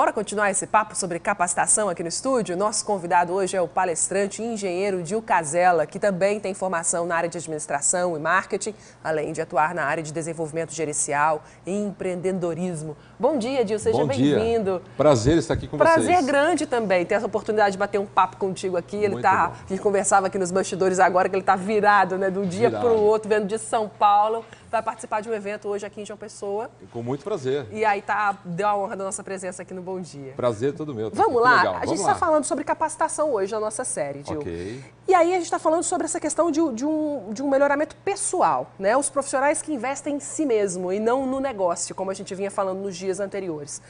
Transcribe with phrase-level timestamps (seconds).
[0.00, 2.56] Bora continuar esse papo sobre capacitação aqui no estúdio?
[2.56, 7.14] Nosso convidado hoje é o palestrante e engenheiro Dil Casella, que também tem formação na
[7.14, 8.74] área de administração e marketing,
[9.04, 12.96] além de atuar na área de desenvolvimento gerencial e empreendedorismo.
[13.18, 14.80] Bom dia, Dil, seja bem-vindo.
[14.96, 16.16] Prazer estar aqui com Prazer vocês.
[16.16, 18.96] Prazer grande também ter essa oportunidade de bater um papo contigo aqui.
[18.96, 22.38] Ele tá, a gente conversava aqui nos bastidores agora que ele está virado, né, de
[22.38, 25.84] um dia para o outro, vendo de São Paulo vai participar de um evento hoje
[25.84, 26.70] aqui em João Pessoa.
[26.92, 27.66] Com muito prazer.
[27.72, 30.34] E aí tá, deu a honra da nossa presença aqui no Bom Dia.
[30.36, 31.10] Prazer todo meu.
[31.10, 31.56] Tá Vamos lá?
[31.56, 31.76] Legal.
[31.76, 34.38] A gente está falando sobre capacitação hoje na nossa série, Gil.
[34.38, 34.84] Ok.
[35.08, 37.96] E aí a gente está falando sobre essa questão de, de, um, de um melhoramento
[37.96, 38.96] pessoal, né?
[38.96, 42.52] Os profissionais que investem em si mesmo e não no negócio, como a gente vinha
[42.52, 43.82] falando nos dias anteriores.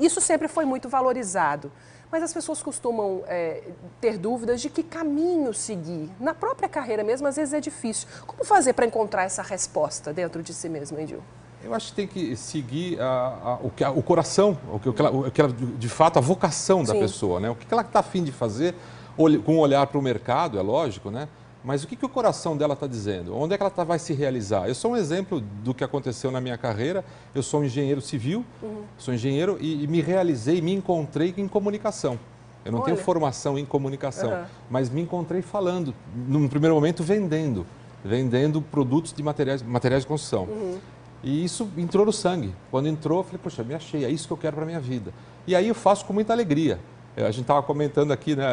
[0.00, 1.70] Isso sempre foi muito valorizado
[2.10, 3.64] mas as pessoas costumam é,
[4.00, 6.08] ter dúvidas de que caminho seguir.
[6.20, 8.08] Na própria carreira mesmo, às vezes é difícil.
[8.26, 11.20] Como fazer para encontrar essa resposta dentro de si mesmo, Edil?
[11.64, 15.00] Eu acho que tem que seguir a, a, o, que, a, o coração, o que,
[15.00, 17.00] ela, o que ela, de fato, a vocação da Sim.
[17.00, 17.50] pessoa, né?
[17.50, 18.74] O que ela está afim de fazer,
[19.16, 21.28] com um olhar para o mercado, é lógico, né?
[21.66, 23.36] Mas o que, que o coração dela está dizendo?
[23.36, 24.68] Onde é que ela tá, vai se realizar?
[24.68, 27.04] Eu sou um exemplo do que aconteceu na minha carreira.
[27.34, 28.84] Eu sou um engenheiro civil, uhum.
[28.96, 32.20] sou engenheiro e, e, me realizei, me encontrei em comunicação.
[32.64, 32.84] Eu não Olha.
[32.84, 34.44] tenho formação em comunicação, uhum.
[34.70, 37.66] mas me encontrei falando, num primeiro momento vendendo,
[38.04, 40.44] vendendo produtos de materiais, materiais de construção.
[40.44, 40.78] Uhum.
[41.26, 42.54] E isso entrou no sangue.
[42.70, 44.78] Quando entrou, eu falei, poxa, me achei, é isso que eu quero para a minha
[44.78, 45.12] vida.
[45.44, 46.78] E aí eu faço com muita alegria.
[47.16, 48.46] É, a gente estava comentando aqui né,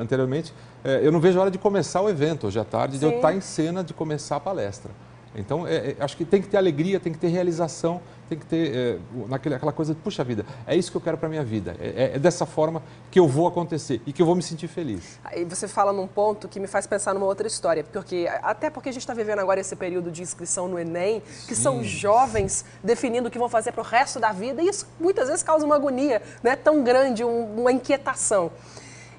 [0.00, 3.00] anteriormente, é, eu não vejo a hora de começar o evento hoje à tarde, Sim.
[3.00, 4.92] de eu estar em cena de começar a palestra.
[5.34, 8.46] Então, é, é, acho que tem que ter alegria, tem que ter realização, tem que
[8.46, 11.30] ter é, naquele, aquela coisa de, puxa vida, é isso que eu quero para a
[11.30, 11.76] minha vida.
[11.80, 14.68] É, é, é, dessa forma que eu vou acontecer e que eu vou me sentir
[14.68, 15.18] feliz.
[15.24, 18.88] Aí você fala num ponto que me faz pensar numa outra história, porque até porque
[18.88, 21.62] a gente está vivendo agora esse período de inscrição no Enem, que Sim.
[21.62, 25.28] são jovens definindo o que vão fazer para o resto da vida, e isso muitas
[25.28, 28.50] vezes causa uma agonia né, tão grande, um, uma inquietação.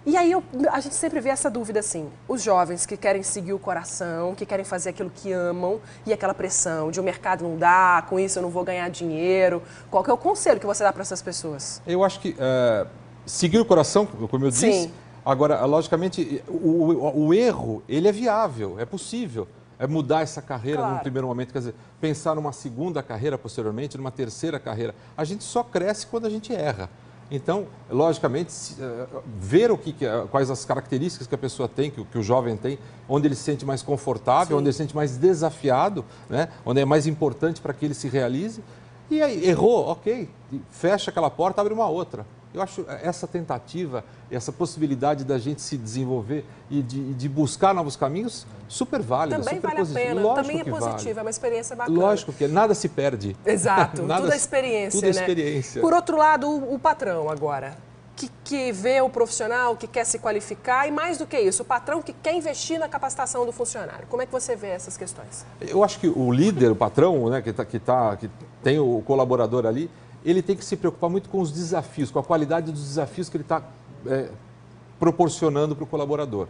[0.06, 3.54] E aí eu, a gente sempre vê essa dúvida assim, os jovens que querem seguir
[3.54, 7.58] o coração, que querem fazer aquilo que amam, e aquela pressão de o mercado não
[7.58, 9.64] dá, com isso eu não vou ganhar dinheiro.
[9.90, 11.82] Qual que é o conselho que você dá para essas pessoas?
[11.88, 12.86] Eu acho que é,
[13.26, 14.92] seguir o coração, como eu disse, Sim.
[15.26, 19.48] agora, logicamente, o, o, o, erro, ele é viável, é possível.
[19.80, 20.96] É mudar essa carreira claro.
[20.96, 24.94] num primeiro momento, quer dizer, pensar numa segunda carreira posteriormente, numa terceira carreira.
[25.18, 26.90] A gente só cresce quando a gente erra.
[27.32, 29.06] Então, logicamente, eh,
[29.40, 29.96] ver o que,
[30.30, 33.44] quais as características que a pessoa tem, que, que o jovem tem, onde ele se
[33.44, 34.60] sente mais confortável, Sim.
[34.60, 36.50] onde ele se sente mais desafiado, né?
[36.66, 38.62] onde é mais importante para que ele se realize.
[39.10, 40.30] E aí, errou, ok,
[40.70, 42.26] fecha aquela porta, abre uma outra.
[42.54, 47.96] Eu acho essa tentativa, essa possibilidade da gente se desenvolver e de, de buscar novos
[47.96, 50.00] caminhos super válida, Também super vale positivo.
[50.00, 51.20] a pena, Lógico também é positivo, vale.
[51.20, 52.00] é uma experiência bacana.
[52.00, 53.36] Lógico que nada se perde.
[53.44, 55.80] Exato, nada, tudo é experiência, tudo é experiência.
[55.80, 55.82] Né?
[55.82, 57.76] Por outro lado, o, o patrão agora,
[58.16, 61.66] que, que, vê o profissional, que quer se qualificar e mais do que isso, o
[61.66, 64.06] patrão que quer investir na capacitação do funcionário.
[64.08, 65.46] Como é que você vê essas questões?
[65.62, 68.30] Eu acho que o líder, o patrão, né, que, tá, que, tá, que
[68.62, 69.90] tem o colaborador ali,
[70.24, 73.38] ele tem que se preocupar muito com os desafios, com a qualidade dos desafios que
[73.38, 73.64] ele está
[74.06, 74.30] é,
[75.00, 76.48] proporcionando para o colaborador.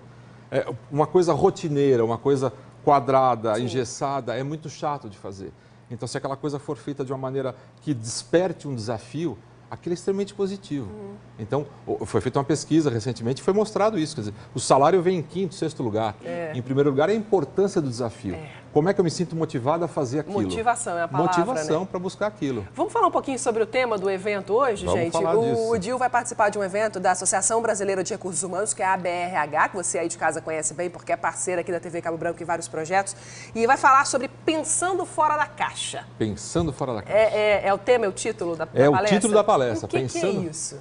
[0.52, 2.54] É, uma coisa rotineira, uma coisa
[2.84, 3.64] quadrada, Sim.
[3.64, 5.52] engessada, é muito chato de fazer.
[5.90, 9.38] Então, se aquela coisa for feita de uma maneira que desperte um desafio,
[9.70, 10.88] aquilo é extremamente positivo.
[10.88, 11.14] Uhum.
[11.40, 11.66] Então,
[12.06, 14.16] foi feita uma pesquisa recentemente e foi mostrado isso.
[14.16, 16.16] Quer dizer, o salário vem em quinto, sexto lugar.
[16.24, 16.52] É.
[16.56, 18.36] Em primeiro lugar, é a importância do desafio.
[18.36, 18.63] É.
[18.74, 20.42] Como é que eu me sinto motivado a fazer aquilo?
[20.42, 21.88] Motivação é a palavra, Motivação né?
[21.92, 22.68] para buscar aquilo.
[22.74, 25.14] Vamos falar um pouquinho sobre o tema do evento hoje, Vamos gente?
[25.14, 25.70] Falar o, disso.
[25.70, 28.86] o Dil vai participar de um evento da Associação Brasileira de Recursos Humanos, que é
[28.86, 32.02] a ABRH, que você aí de casa conhece bem, porque é parceira aqui da TV
[32.02, 33.16] Cabo Branco em vários projetos.
[33.54, 36.08] E vai falar sobre Pensando Fora da Caixa.
[36.18, 37.16] Pensando Fora da Caixa.
[37.16, 38.98] É, é, é o tema, é o título da, é da palestra?
[38.98, 39.86] É o título da palestra.
[39.86, 40.32] O que, Pensando...
[40.32, 40.80] que é isso?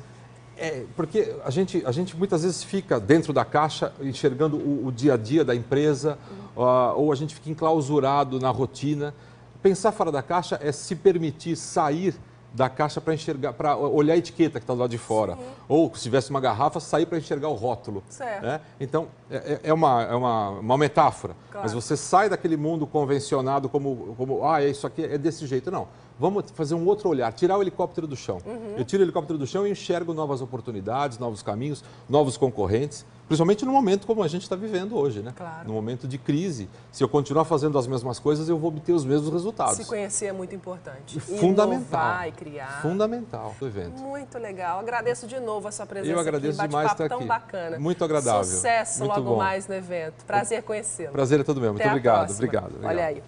[0.62, 4.92] É, porque a gente, a gente muitas vezes fica dentro da caixa enxergando o, o
[4.92, 6.16] dia a dia da empresa,
[6.56, 9.12] uh, ou a gente fica enclausurado na rotina.
[9.60, 12.14] Pensar fora da caixa é se permitir sair
[12.54, 15.34] da caixa para enxergar, para olhar a etiqueta que está do lado de fora.
[15.36, 15.42] Sim.
[15.68, 18.02] Ou se tivesse uma garrafa, sair para enxergar o rótulo.
[18.42, 18.60] Né?
[18.80, 21.34] Então, é, é, é, uma, é uma, uma metáfora.
[21.50, 21.64] Claro.
[21.64, 25.70] Mas você sai daquele mundo convencionado como, como, ah, isso aqui é desse jeito.
[25.70, 25.88] Não.
[26.18, 28.38] Vamos fazer um outro olhar, tirar o helicóptero do chão.
[28.44, 28.74] Uhum.
[28.76, 33.04] Eu tiro o helicóptero do chão e enxergo novas oportunidades, novos caminhos, novos concorrentes.
[33.32, 35.32] Principalmente no momento como a gente está vivendo hoje, né?
[35.34, 35.66] Claro.
[35.66, 36.68] No momento de crise.
[36.90, 39.76] Se eu continuar fazendo as mesmas coisas, eu vou obter os mesmos resultados.
[39.76, 41.18] Se conhecer é muito importante.
[41.18, 42.00] Fundamental.
[42.02, 42.82] Inovar e criar.
[42.82, 44.02] Fundamental do evento.
[44.02, 44.80] Muito legal.
[44.80, 46.68] Agradeço de novo a sua presença Eu agradeço aqui.
[46.68, 47.26] demais estar tão aqui.
[47.26, 47.78] bacana.
[47.78, 48.44] Muito agradável.
[48.44, 49.36] Sucesso muito logo bom.
[49.38, 50.26] mais no evento.
[50.26, 51.12] Prazer conhecê-lo.
[51.12, 51.72] Prazer é todo meu.
[51.72, 52.32] Muito obrigado.
[52.32, 52.66] obrigado.
[52.66, 52.86] Obrigado.
[52.86, 53.22] Olha aí.